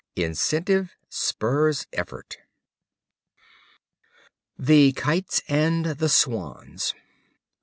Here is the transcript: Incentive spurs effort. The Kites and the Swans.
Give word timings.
Incentive 0.15 0.95
spurs 1.09 1.85
effort. 1.93 2.37
The 4.57 4.93
Kites 4.93 5.43
and 5.47 5.85
the 5.85 6.09
Swans. 6.09 6.95